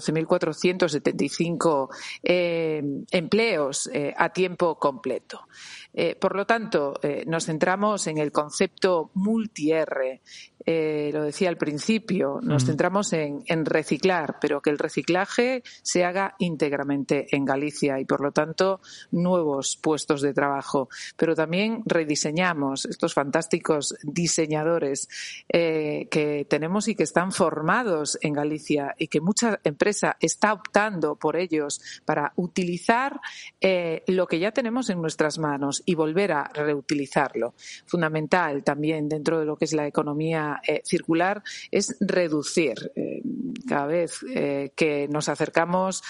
12.475 1.02 1.90
eh, 2.22 2.84
empleos 3.12 3.90
eh, 3.94 4.14
a 4.16 4.30
tiempo 4.30 4.78
completo. 4.78 5.48
Eh, 5.94 6.16
por 6.16 6.36
lo 6.36 6.46
tanto, 6.46 7.00
nos 7.28 7.46
centramos 7.46 8.08
en 8.08 8.18
el 8.18 8.32
concepto 8.32 9.12
multi-R. 9.14 10.22
Eh, 10.66 11.12
lo 11.14 11.24
decía 11.24 11.50
al 11.50 11.58
principio, 11.58 12.40
nos 12.42 12.66
centramos 12.66 13.12
en, 13.14 13.44
reciclar, 13.66 14.38
pero 14.40 14.62
que 14.62 14.70
el 14.70 14.80
reciclaje 14.80 15.64
se 15.82 16.06
haga 16.06 16.36
íntegramente 16.40 17.28
en 17.36 17.44
Galicia 17.44 18.00
y, 18.00 18.06
por 18.06 18.22
lo 18.22 18.32
tanto, 18.32 18.80
nuevos 19.12 19.78
puestos 19.82 20.22
de 20.22 20.34
trabajo. 20.34 20.90
Pero 21.18 21.36
también 21.36 21.84
rediseñamos 21.86 22.86
estos 22.86 23.14
fantásticos 23.14 23.96
diseñadores 24.04 25.10
eh, 25.50 26.08
que 26.10 26.46
tenemos 26.50 26.88
y 26.88 26.96
que 26.96 27.04
están 27.04 27.32
formados 27.32 28.18
en 28.22 28.34
Galicia 28.34 28.96
y 28.98 29.08
que 29.08 29.22
mucha 29.22 29.60
empresa 29.64 30.18
está 30.20 30.54
optando 30.54 31.16
por 31.16 31.36
ellos 31.36 31.82
para 32.06 32.32
utilizar 32.38 33.20
eh, 33.60 34.04
lo 34.08 34.28
que 34.28 34.40
ya 34.40 34.52
tenemos 34.52 34.90
en 34.90 35.02
nuestras 35.02 35.40
manos 35.40 35.83
y 35.86 35.96
volver 35.96 36.32
a 36.32 36.44
reutilizarlo. 36.54 37.54
Fundamental 37.86 38.64
también 38.64 39.10
dentro 39.10 39.40
de 39.40 39.46
lo 39.46 39.56
que 39.56 39.66
es 39.66 39.74
la 39.74 39.88
economía 39.88 40.62
eh, 40.68 40.82
circular 40.84 41.44
es 41.72 41.98
reducir. 42.00 42.92
Eh, 42.96 43.22
cada 43.68 43.86
vez 43.86 44.20
eh, 44.30 44.72
que 44.76 45.08
nos 45.08 45.30
acercamos 45.30 46.04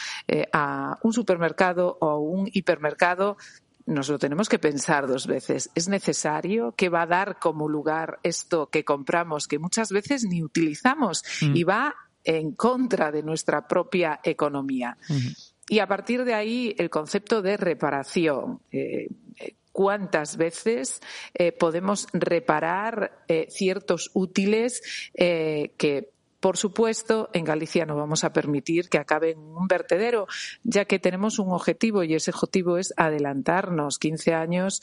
a 0.52 0.98
un 1.04 1.14
supermercado 1.14 1.98
o 2.02 2.10
a 2.10 2.20
un 2.20 2.50
hipermercado, 2.52 3.38
nos 3.86 4.10
lo 4.10 4.18
tenemos 4.18 4.50
que 4.50 4.60
pensar 4.60 5.08
dos 5.08 5.28
veces. 5.28 5.70
¿Es 5.76 5.90
necesario 5.90 6.74
que 6.76 6.90
va 6.90 7.04
a 7.04 7.08
dar 7.08 7.40
como 7.40 7.68
lugar 7.68 8.20
esto 8.24 8.68
que 8.68 8.86
compramos, 8.86 9.48
que 9.48 9.60
muchas 9.60 9.92
veces 9.92 10.24
ni 10.24 10.44
utilizamos 10.44 11.24
mm. 11.42 11.56
y 11.56 11.64
va 11.64 11.94
en 12.24 12.54
contra 12.54 13.12
de 13.12 13.24
nuestra 13.24 13.68
propia 13.68 14.20
economía? 14.24 14.98
Y 15.68 15.80
a 15.80 15.88
partir 15.88 16.24
de 16.24 16.34
ahí, 16.34 16.76
el 16.78 16.90
concepto 16.90 17.42
de 17.42 17.58
reparación 17.58 18.62
cuántas 19.74 20.38
veces 20.38 21.02
eh, 21.34 21.52
podemos 21.52 22.08
reparar 22.14 23.26
eh, 23.28 23.48
ciertos 23.50 24.12
útiles 24.14 24.82
eh, 25.14 25.74
que 25.78 26.14
por 26.40 26.58
supuesto, 26.58 27.30
en 27.32 27.46
Galicia 27.46 27.86
no 27.86 27.96
vamos 27.96 28.26
a 28.26 28.34
permitir 28.34 28.90
que 28.90 28.98
acabe 28.98 29.32
en 29.32 29.40
un 29.40 29.66
vertedero, 29.66 30.28
ya 30.66 30.84
que 30.84 31.00
tenemos 31.00 31.40
un 31.40 31.54
objetivo 31.54 32.04
y 32.04 32.16
ese 32.16 32.32
objetivo 32.32 32.78
es 32.78 32.94
adelantarnos 32.98 33.98
15 33.98 34.34
años 34.34 34.82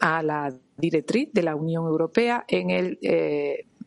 a 0.00 0.22
la 0.22 0.54
directriz 0.78 1.28
de 1.34 1.42
la 1.42 1.56
Unión 1.56 1.84
Europea 1.84 2.46
en 2.48 2.70
el 2.70 2.98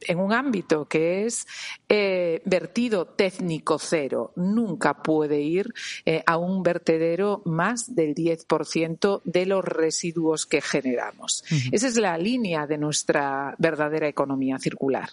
en 0.08 0.20
un 0.20 0.34
ámbito 0.34 0.86
que 0.86 1.26
es 1.26 1.48
eh, 1.90 2.42
vertido 2.46 3.06
técnico 3.06 3.78
cero. 3.80 4.32
Nunca 4.36 4.94
puede 5.02 5.42
ir 5.42 5.74
eh, 6.06 6.24
a 6.26 6.38
un 6.38 6.64
vertedero 6.64 7.42
más 7.46 7.96
del 7.96 8.16
10% 8.16 9.22
de 9.24 9.46
los 9.46 9.64
residuos 9.64 10.46
que 10.46 10.62
generamos. 10.62 11.44
Esa 11.72 11.88
es 11.88 11.98
la 11.98 12.18
línea 12.18 12.68
de 12.68 12.78
nuestra 12.78 13.56
verdadera 13.58 14.08
economía 14.08 14.58
circular. 14.60 15.10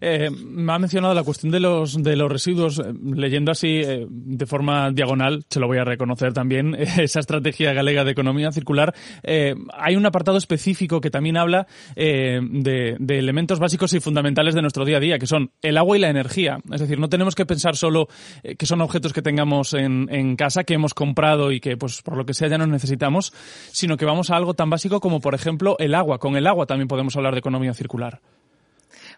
Eh, 0.00 0.30
me 0.30 0.72
ha 0.72 0.78
mencionado 0.78 1.14
la 1.14 1.22
cuestión 1.22 1.52
de 1.52 1.60
los, 1.60 2.02
de 2.02 2.16
los 2.16 2.30
residuos. 2.30 2.82
Leyendo 3.02 3.52
así 3.52 3.82
de 4.08 4.46
forma 4.46 4.90
diagonal, 4.90 5.44
se 5.48 5.60
lo 5.60 5.66
voy 5.66 5.78
a 5.78 5.84
reconocer 5.84 6.32
también, 6.32 6.74
esa 6.98 7.20
estrategia 7.20 7.72
galega 7.72 8.04
de 8.04 8.10
economía 8.10 8.52
circular. 8.52 8.94
hay 9.24 9.96
un 9.96 10.06
apartado 10.06 10.38
específico 10.38 11.00
que 11.00 11.10
también 11.10 11.36
habla 11.36 11.66
de, 11.94 12.96
de 12.98 13.18
elementos 13.18 13.58
básicos 13.58 13.93
y 13.94 14.00
fundamentales 14.00 14.54
de 14.54 14.62
nuestro 14.62 14.84
día 14.84 14.98
a 14.98 15.00
día, 15.00 15.18
que 15.18 15.26
son 15.26 15.50
el 15.62 15.78
agua 15.78 15.96
y 15.96 16.00
la 16.00 16.08
energía. 16.08 16.58
Es 16.72 16.80
decir, 16.80 16.98
no 16.98 17.08
tenemos 17.08 17.34
que 17.34 17.46
pensar 17.46 17.76
solo 17.76 18.08
eh, 18.42 18.56
que 18.56 18.66
son 18.66 18.80
objetos 18.80 19.12
que 19.12 19.22
tengamos 19.22 19.74
en, 19.74 20.36
casa, 20.36 20.64
que 20.64 20.74
hemos 20.74 20.94
comprado 20.94 21.52
y 21.52 21.60
que, 21.60 21.76
pues, 21.76 22.02
por 22.02 22.16
lo 22.16 22.26
que 22.26 22.34
sea 22.34 22.48
ya 22.48 22.58
no 22.58 22.66
necesitamos, 22.66 23.32
sino 23.72 23.96
que 23.96 24.04
vamos 24.04 24.30
a 24.30 24.36
algo 24.36 24.54
tan 24.54 24.70
básico 24.70 25.00
como, 25.00 25.20
por 25.20 25.34
ejemplo, 25.34 25.76
el 25.78 25.94
agua. 25.94 26.18
Con 26.18 26.36
el 26.36 26.46
agua 26.46 26.66
también 26.66 26.88
podemos 26.88 27.16
hablar 27.16 27.34
de 27.34 27.40
economía 27.40 27.74
circular. 27.74 28.20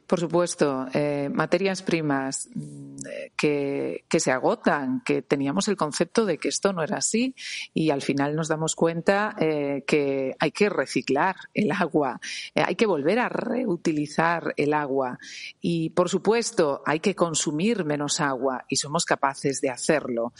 Por 0.06 0.20
supuesto, 0.20 0.86
eh, 0.94 1.28
materias 1.32 1.82
primas 1.82 2.48
que, 3.36 4.04
se 4.18 4.30
agotan, 4.30 5.02
que 5.04 5.22
teníamos 5.22 5.68
el 5.68 5.76
concepto 5.76 6.24
de 6.24 6.38
que 6.38 6.48
esto 6.48 6.72
no 6.72 6.82
era 6.82 6.98
así 6.98 7.34
y 7.74 7.90
al 7.90 8.02
final 8.02 8.34
nos 8.34 8.48
damos 8.48 8.74
cuenta 8.74 9.36
eh, 9.38 9.84
que 9.86 10.34
hay 10.38 10.50
que 10.52 10.68
reciclar 10.68 11.36
el 11.54 11.70
agua, 11.72 12.20
eh, 12.54 12.62
hay 12.64 12.74
que 12.74 12.86
volver 12.86 13.18
a 13.18 13.28
reutilizar 13.28 14.54
el 14.56 14.72
agua 14.72 15.18
y, 15.60 15.90
por 15.90 16.08
supuesto, 16.08 16.82
hay 16.86 17.00
que 17.00 17.14
consumir 17.14 17.84
menos 17.84 18.20
agua 18.20 18.64
y 18.68 18.76
somos 18.76 19.04
capaces 19.04 19.60
de 19.60 19.70
hacerlo. 19.70 20.32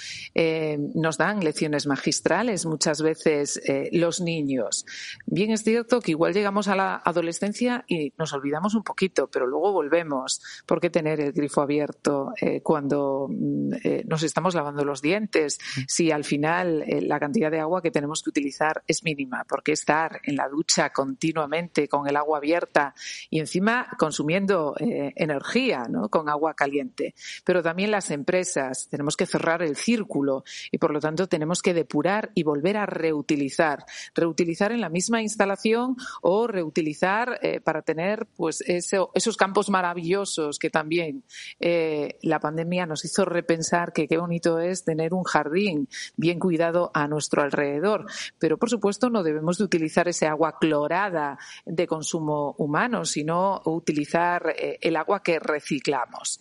nos 0.95 1.19
dan 1.19 1.41
lecciones 1.41 1.87
magistrales 1.87 2.67
muchas 2.67 3.03
veces 3.03 3.61
los 3.93 4.21
niños. 4.21 4.85
Bien 5.27 5.51
es 5.51 5.63
cierto 5.63 6.01
que 6.01 6.13
igual 6.13 6.33
llegamos 6.33 6.69
a 6.69 6.77
la 6.77 6.97
adolescencia 7.05 7.85
y 7.87 8.13
nos 8.19 8.33
olvidamos 8.33 8.75
un 8.75 8.83
poquito, 8.83 9.29
pero 9.29 9.47
luego 9.47 9.73
volvemos. 9.73 10.41
¿Por 10.67 10.81
qué 10.81 10.91
tener 10.91 11.21
el 11.21 11.33
grifo 11.33 11.61
abierto? 11.61 12.33
Eh, 12.57 12.63
cuando 12.63 13.29
mm, 13.29 13.71
nos 14.07 14.23
estamos 14.23 14.55
lavando 14.55 14.85
los 14.85 15.03
dientes, 15.03 15.59
si 15.87 16.11
al 16.11 16.25
final 16.25 16.85
la 17.03 17.19
cantidad 17.21 17.51
de 17.51 17.61
agua 17.61 17.83
que 17.83 17.91
tenemos 17.91 18.23
que 18.23 18.31
utilizar 18.31 18.83
es 18.87 19.05
mínima, 19.05 19.45
porque 19.49 19.73
estar 19.73 20.21
en 20.25 20.37
la 20.37 20.49
ducha 20.49 20.91
continuamente 20.91 21.89
con 21.89 22.09
el 22.09 22.17
agua 22.17 22.39
abierta 22.39 22.95
y 23.31 23.41
encima 23.41 23.89
consumiendo 23.99 24.75
energía, 24.79 25.85
¿no? 25.89 26.09
Con 26.09 26.29
agua 26.29 26.55
caliente. 26.55 27.15
Pero 27.45 27.63
también 27.63 27.91
las 27.91 28.11
empresas 28.11 28.89
tenemos 28.91 29.17
que 29.17 29.27
cerrar 29.27 29.63
el 29.63 29.77
círculo 29.77 30.45
y 30.71 30.79
por 30.79 30.93
lo 30.93 31.01
tanto 31.01 31.29
tenemos 31.29 31.63
que 31.63 31.75
depurar 31.75 32.31
y 32.35 32.43
volver 32.43 32.77
a 32.77 32.87
reutilizar, 32.87 33.85
reutilizar 34.15 34.73
en 34.73 34.81
la 34.81 34.89
misma 34.89 35.23
instalación 35.23 35.97
o 36.23 36.47
reutilizar 36.47 37.39
eh, 37.43 37.61
para 37.61 37.83
tener 37.83 38.27
pues 38.37 38.63
esos 38.67 39.37
campos 39.37 39.71
maravillosos 39.71 40.59
que 40.59 40.71
también 40.71 41.25
eh, 41.61 42.19
la 42.37 42.41
pandemia 42.41 42.85
nos 42.85 43.03
hizo 43.07 43.25
repensar 43.25 43.95
que 43.95 44.07
qué 44.07 44.19
bonito 44.19 44.61
es 44.61 44.85
tener 44.85 45.15
un 45.15 45.25
jardín 45.25 45.89
bien 46.19 46.39
cuidado 46.39 46.91
a 46.93 47.09
nuestro 47.09 47.41
alrededor. 47.41 48.05
Pero 48.39 48.59
por 48.59 48.69
supuesto 48.69 49.09
no 49.09 49.23
debemos 49.23 49.57
de 49.57 49.65
utilizar 49.65 50.07
ese 50.07 50.27
agua 50.27 50.59
clorada 50.61 51.39
de 51.65 51.87
consumo 51.87 52.55
humano, 52.59 53.07
sino 53.07 53.63
utilizar 53.65 54.55
eh, 54.55 54.79
el 54.83 54.97
agua 54.97 55.23
que 55.23 55.39
reciclamos. 55.39 56.41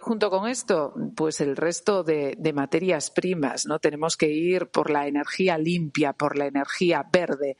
junto 0.00 0.30
con 0.30 0.48
esto, 0.48 0.94
pues 1.14 1.40
el 1.40 1.56
resto 1.56 2.02
de, 2.02 2.34
de 2.36 2.52
materias 2.52 3.10
primas, 3.10 3.66
¿no? 3.66 3.78
Tenemos 3.78 4.16
que 4.16 4.30
ir 4.30 4.66
por 4.66 4.90
la 4.90 5.06
energía 5.06 5.56
limpia, 5.58 6.12
por 6.12 6.36
la 6.36 6.46
energía 6.46 7.06
verde. 7.12 7.56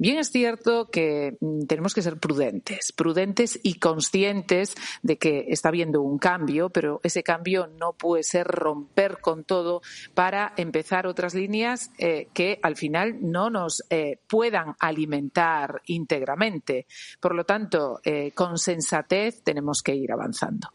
Bien 0.00 0.18
es 0.18 0.30
cierto 0.30 0.90
que 0.90 1.36
mm, 1.40 1.66
tenemos 1.66 1.92
que 1.92 2.02
ser 2.02 2.18
prudentes, 2.18 2.92
prudentes 2.92 3.58
y 3.64 3.74
conscientes 3.74 4.76
de 5.02 5.18
que 5.18 5.46
está 5.48 5.70
habiendo 5.70 6.02
un 6.02 6.18
cambio, 6.18 6.70
pero 6.70 7.00
ese 7.02 7.24
cambio 7.24 7.68
no 7.78 7.94
puede 7.94 8.22
ser 8.22 8.46
romper 8.46 9.18
con 9.20 9.42
todo 9.42 9.82
para 10.14 10.52
empezar 10.56 11.08
otras 11.08 11.34
líneas 11.34 11.90
eh, 11.98 12.28
que 12.32 12.60
al 12.62 12.76
final 12.76 13.16
no 13.22 13.50
nos 13.50 13.82
eh, 13.90 14.18
puedan 14.28 14.76
alimentar 14.78 15.82
íntegramente. 15.86 16.86
Por 17.18 17.34
lo 17.34 17.42
tanto, 17.44 18.00
eh, 18.04 18.30
con 18.32 18.56
sensatez 18.56 19.42
tenemos 19.42 19.82
que 19.82 19.96
ir 19.96 20.12
avanzando. 20.12 20.68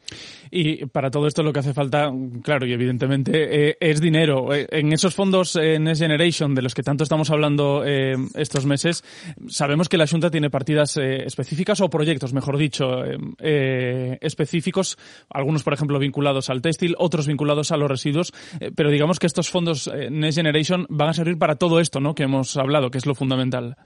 Y 0.51 0.85
para 0.87 1.09
todo 1.09 1.27
esto 1.27 1.43
lo 1.43 1.53
que 1.53 1.59
hace 1.59 1.73
falta, 1.73 2.11
claro, 2.43 2.65
y 2.65 2.73
evidentemente, 2.73 3.77
es 3.79 4.01
dinero. 4.01 4.49
En 4.53 4.91
esos 4.91 5.15
fondos 5.15 5.55
Next 5.55 6.01
Generation 6.01 6.53
de 6.53 6.61
los 6.61 6.73
que 6.73 6.83
tanto 6.83 7.03
estamos 7.03 7.29
hablando 7.31 7.83
estos 7.83 8.65
meses, 8.65 9.03
sabemos 9.47 9.89
que 9.89 9.97
la 9.97 10.07
Junta 10.07 10.29
tiene 10.29 10.49
partidas 10.49 10.97
eh, 10.97 11.23
específicas 11.25 11.81
o 11.81 11.89
proyectos, 11.89 12.33
mejor 12.33 12.57
dicho, 12.57 13.05
eh, 13.05 13.17
eh, 13.39 14.17
específicos, 14.21 14.97
algunos, 15.29 15.63
por 15.63 15.73
ejemplo, 15.73 15.99
vinculados 15.99 16.49
al 16.49 16.61
textil, 16.61 16.95
otros 16.97 17.27
vinculados 17.27 17.71
a 17.71 17.77
los 17.77 17.89
residuos, 17.89 18.33
pero 18.75 18.89
digamos 18.89 19.19
que 19.19 19.27
estos 19.27 19.49
fondos 19.49 19.89
Next 20.09 20.37
Generation 20.37 20.85
van 20.89 21.09
a 21.09 21.13
servir 21.13 21.37
para 21.37 21.55
todo 21.55 21.79
esto, 21.79 21.99
¿no? 21.99 22.15
Que 22.15 22.23
hemos 22.23 22.57
hablado, 22.57 22.91
que 22.91 22.97
es 22.97 23.05
lo 23.05 23.15
fundamental. 23.15 23.77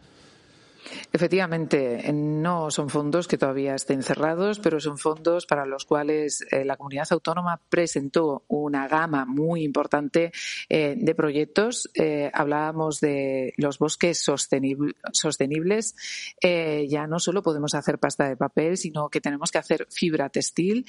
Efectivamente, 1.14 2.12
no 2.14 2.70
son 2.70 2.90
fondos 2.90 3.30
que 3.30 3.38
todavía 3.38 3.76
estén 3.76 4.04
cerrados, 4.04 4.60
pero 4.60 4.80
son 4.82 4.98
fondos 4.98 5.46
para 5.46 5.66
los 5.66 5.86
cuales 5.86 6.46
eh, 6.52 6.66
la 6.66 6.76
comunidad 6.76 7.08
autónoma 7.12 7.62
presentó 7.70 8.44
una 8.50 8.90
gama 8.90 9.26
muy 9.26 9.64
importante 9.64 10.34
eh, 10.68 10.96
de 10.98 11.16
proyectos. 11.16 11.90
Eh, 11.96 12.30
hablábamos 12.34 13.00
de 13.00 13.54
los 13.56 13.80
bosques 13.80 14.20
sostenibles. 14.20 15.96
ya 16.42 17.08
no 17.08 17.20
solo 17.20 17.42
podemos 17.42 17.74
hacer 17.74 18.00
pasta 18.00 18.28
de 18.28 18.36
papel, 18.36 18.78
sino 18.78 19.08
que 19.10 19.22
tenemos 19.22 19.50
que 19.50 19.60
hacer 19.60 19.88
fibra 19.90 20.30
textil, 20.30 20.86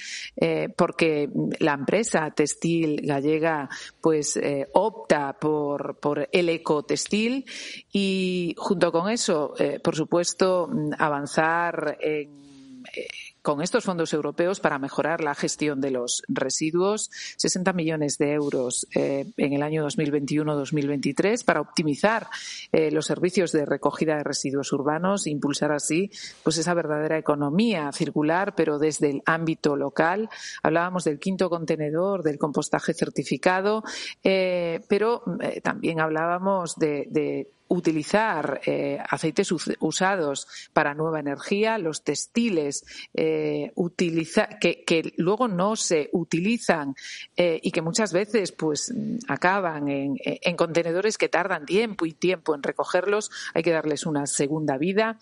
porque 0.75 1.29
la 1.59 1.73
empresa 1.73 2.29
textil 2.31 3.01
gallega 3.03 3.69
pues 4.01 4.39
opta 4.73 5.37
por, 5.39 5.97
por 5.99 6.27
el 6.31 6.49
ecotextil 6.49 7.45
y 7.91 8.53
junto 8.57 8.91
con 8.91 9.09
eso, 9.09 9.53
por 9.83 9.95
supuesto, 9.95 10.08
supuesto, 10.09 10.67
mm, 10.67 10.93
avanzar 10.97 11.95
en, 12.01 12.29
eh, 12.95 13.07
con 13.43 13.61
estos 13.61 13.83
fondos 13.83 14.11
europeos 14.11 14.59
para 14.59 14.79
mejorar 14.79 15.21
la 15.21 15.35
gestión 15.35 15.81
de 15.81 15.91
los 15.91 16.23
residuos, 16.27 17.11
60 17.37 17.73
millones 17.73 18.17
de 18.17 18.33
euros 18.33 18.87
eh, 18.95 19.27
en 19.37 19.53
el 19.53 19.61
año 19.61 19.85
2021-2023 19.87 21.45
para 21.45 21.61
optimizar 21.61 22.27
eh, 22.71 22.89
los 22.89 23.05
servicios 23.05 23.51
de 23.51 23.65
recogida 23.65 24.17
de 24.17 24.23
residuos 24.23 24.73
urbanos 24.73 25.27
e 25.27 25.29
impulsar 25.29 25.71
así 25.71 26.09
pues 26.43 26.57
esa 26.57 26.73
verdadera 26.73 27.19
economía 27.19 27.91
circular, 27.91 28.55
pero 28.55 28.79
desde 28.79 29.11
el 29.11 29.21
ámbito 29.25 29.75
local. 29.75 30.29
Hablábamos 30.63 31.03
del 31.03 31.19
quinto 31.19 31.49
contenedor, 31.51 32.23
del 32.23 32.39
compostaje 32.39 32.93
certificado, 32.93 33.83
pero 34.21 35.23
también 35.61 35.99
hablábamos 35.99 36.75
de 36.77 37.47
utilizar 37.69 38.61
eh, 38.65 38.97
aceites 39.09 39.51
usados 39.79 40.47
para 40.73 40.93
nueva 40.93 41.19
energía, 41.19 41.77
los 41.77 42.03
textiles 42.03 42.83
eh, 43.13 43.71
que, 44.85 45.13
luego 45.17 45.47
no 45.47 45.75
se 45.75 46.09
utilizan 46.11 46.95
eh, 47.37 47.59
y 47.61 47.71
que 47.71 47.81
muchas 47.81 48.11
veces 48.11 48.51
pues 48.51 48.93
acaban 49.27 49.87
en, 49.87 50.15
en, 50.23 50.55
contenedores 50.55 51.17
que 51.17 51.29
tardan 51.29 51.65
tiempo 51.65 52.05
y 52.05 52.13
tiempo 52.13 52.55
en 52.55 52.63
recogerlos, 52.63 53.29
hay 53.53 53.63
que 53.63 53.71
darles 53.71 54.05
una 54.05 54.25
segunda 54.25 54.77
vida. 54.77 55.17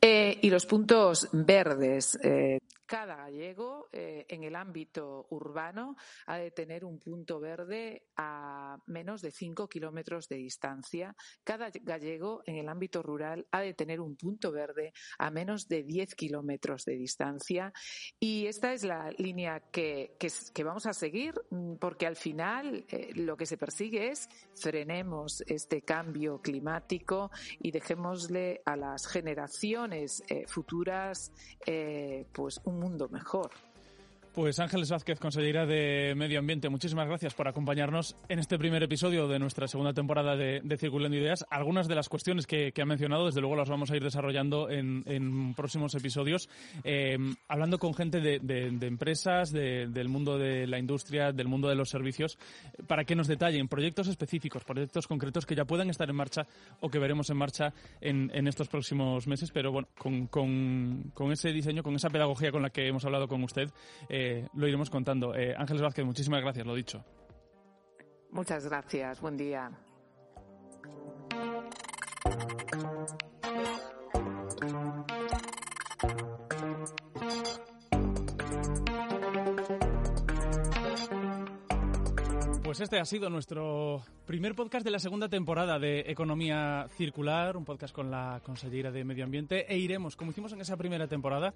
Y 0.00 0.50
los 0.50 0.66
puntos 0.66 1.28
verdes 1.32 2.18
cada 2.90 3.14
gallego 3.14 3.88
eh, 3.92 4.26
en 4.28 4.42
el 4.42 4.56
ámbito 4.56 5.28
urbano 5.30 5.94
ha 6.26 6.38
de 6.38 6.50
tener 6.50 6.84
un 6.84 6.98
punto 6.98 7.38
verde 7.38 8.08
a 8.16 8.76
menos 8.86 9.22
de 9.22 9.30
5 9.30 9.68
kilómetros 9.68 10.28
de 10.28 10.38
distancia. 10.38 11.14
Cada 11.44 11.70
gallego 11.70 12.42
en 12.46 12.56
el 12.56 12.68
ámbito 12.68 13.00
rural 13.00 13.46
ha 13.52 13.60
de 13.60 13.74
tener 13.74 14.00
un 14.00 14.16
punto 14.16 14.50
verde 14.50 14.92
a 15.20 15.30
menos 15.30 15.68
de 15.68 15.84
10 15.84 16.16
kilómetros 16.16 16.84
de 16.84 16.96
distancia. 16.96 17.72
Y 18.18 18.46
esta 18.46 18.72
es 18.72 18.82
la 18.82 19.12
línea 19.12 19.60
que, 19.70 20.16
vamos 20.64 20.86
a 20.86 20.92
seguir 20.92 21.34
mm, 21.50 21.76
porque 21.76 22.08
al 22.08 22.16
final 22.16 22.86
eh, 22.88 23.12
lo 23.14 23.36
que 23.36 23.46
se 23.46 23.56
persigue 23.56 24.08
es 24.08 24.28
frenemos 24.56 25.44
este 25.46 25.82
cambio 25.82 26.40
climático 26.42 27.30
y 27.60 27.70
dejémosle 27.70 28.62
a 28.64 28.74
las 28.74 29.06
generaciones 29.06 29.89
eh, 29.92 30.44
futuras 30.46 31.32
pues 32.32 32.60
un 32.64 32.78
mundo 32.78 33.08
mejor. 33.08 33.50
Pues 34.32 34.60
Ángeles 34.60 34.88
Vázquez, 34.90 35.18
consejera 35.18 35.66
de 35.66 36.14
Medio 36.16 36.38
Ambiente, 36.38 36.68
muchísimas 36.68 37.08
gracias 37.08 37.34
por 37.34 37.48
acompañarnos 37.48 38.14
en 38.28 38.38
este 38.38 38.58
primer 38.58 38.80
episodio 38.80 39.26
de 39.26 39.40
nuestra 39.40 39.66
segunda 39.66 39.92
temporada 39.92 40.36
de, 40.36 40.62
Circulando 40.78 41.16
Ideas. 41.16 41.44
Algunas 41.50 41.88
de 41.88 41.96
las 41.96 42.08
cuestiones 42.08 42.46
que, 42.46 42.72
ha 42.80 42.84
mencionado, 42.84 43.26
desde 43.26 43.40
luego, 43.40 43.56
las 43.56 43.68
vamos 43.68 43.90
a 43.90 43.96
ir 43.96 44.04
desarrollando 44.04 44.70
en, 44.70 45.52
próximos 45.56 45.96
episodios, 45.96 46.48
eh, 46.84 47.18
hablando 47.48 47.80
con 47.80 47.92
gente 47.92 48.20
de, 48.20 48.86
empresas, 48.86 49.50
del 49.50 50.08
mundo 50.08 50.38
de 50.38 50.68
la 50.68 50.78
industria, 50.78 51.32
del 51.32 51.48
mundo 51.48 51.68
de 51.68 51.74
los 51.74 51.90
servicios, 51.90 52.38
para 52.86 53.04
que 53.04 53.16
nos 53.16 53.26
detallen 53.26 53.66
proyectos 53.66 54.06
específicos, 54.06 54.62
proyectos 54.62 55.08
concretos 55.08 55.44
que 55.44 55.56
ya 55.56 55.64
puedan 55.64 55.90
estar 55.90 56.08
en 56.08 56.14
marcha 56.14 56.46
o 56.78 56.88
que 56.88 57.00
veremos 57.00 57.30
en 57.30 57.36
marcha 57.36 57.74
en, 58.00 58.46
estos 58.46 58.68
próximos 58.68 59.26
meses. 59.26 59.50
Pero 59.50 59.72
bueno, 59.72 59.88
con, 60.30 61.32
ese 61.32 61.52
diseño, 61.52 61.82
con 61.82 61.96
esa 61.96 62.10
pedagogía 62.10 62.52
con 62.52 62.62
la 62.62 62.70
que 62.70 62.86
hemos 62.86 63.04
hablado 63.04 63.26
con 63.26 63.42
usted, 63.42 63.68
lo 64.54 64.66
iremos 64.66 64.90
contando. 64.90 65.34
Eh, 65.34 65.54
Ángeles 65.56 65.82
Vázquez, 65.82 66.04
muchísimas 66.04 66.42
gracias, 66.42 66.66
lo 66.66 66.74
dicho. 66.74 67.04
Muchas 68.30 68.66
gracias, 68.66 69.20
buen 69.20 69.36
día. 69.36 69.70
Pues 82.70 82.78
este 82.78 83.00
ha 83.00 83.04
sido 83.04 83.28
nuestro 83.30 84.00
primer 84.26 84.54
podcast 84.54 84.84
de 84.84 84.92
la 84.92 85.00
segunda 85.00 85.28
temporada 85.28 85.80
de 85.80 86.04
Economía 86.06 86.86
Circular, 86.96 87.56
un 87.56 87.64
podcast 87.64 87.92
con 87.92 88.12
la 88.12 88.40
consellera 88.44 88.92
de 88.92 89.02
Medio 89.02 89.24
Ambiente, 89.24 89.66
e 89.68 89.76
iremos, 89.76 90.14
como 90.14 90.30
hicimos 90.30 90.52
en 90.52 90.60
esa 90.60 90.76
primera 90.76 91.08
temporada, 91.08 91.52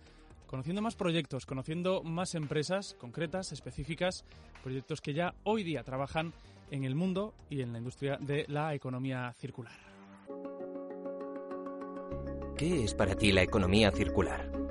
conociendo 0.49 0.83
más 0.83 0.97
proyectos, 0.97 1.47
conociendo 1.47 2.03
más 2.03 2.35
empresas 2.35 2.97
concretas, 2.99 3.53
específicas, 3.53 4.25
proyectos 4.65 5.01
que 5.01 5.15
ya 5.15 5.35
hoy 5.45 5.63
día 5.63 5.85
trabajan 5.85 6.33
en 6.73 6.83
el 6.83 6.97
mundo 6.97 7.33
y 7.49 7.61
en 7.61 7.71
la 7.71 7.79
industria 7.79 8.19
de 8.21 8.45
la 8.49 8.75
economía 8.75 9.33
circular. 9.39 9.79
¿Qué 12.57 12.83
es 12.83 12.93
para 12.93 13.15
ti 13.15 13.31
la 13.31 13.43
economía 13.43 13.93
circular? 13.93 14.64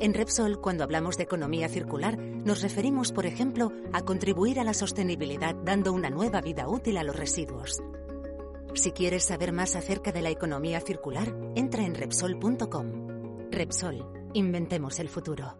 En 0.00 0.14
Repsol, 0.14 0.62
cuando 0.62 0.82
hablamos 0.82 1.18
de 1.18 1.24
economía 1.24 1.68
circular, 1.68 2.16
nos 2.18 2.62
referimos, 2.62 3.12
por 3.12 3.26
ejemplo, 3.26 3.70
a 3.92 4.00
contribuir 4.00 4.58
a 4.58 4.64
la 4.64 4.72
sostenibilidad 4.72 5.54
dando 5.54 5.92
una 5.92 6.08
nueva 6.08 6.40
vida 6.40 6.66
útil 6.68 6.96
a 6.96 7.04
los 7.04 7.14
residuos. 7.14 7.82
Si 8.72 8.92
quieres 8.92 9.24
saber 9.24 9.52
más 9.52 9.76
acerca 9.76 10.10
de 10.10 10.22
la 10.22 10.30
economía 10.30 10.80
circular, 10.80 11.36
entra 11.54 11.84
en 11.84 11.94
Repsol.com. 11.94 13.50
Repsol, 13.50 14.06
inventemos 14.32 15.00
el 15.00 15.10
futuro. 15.10 15.54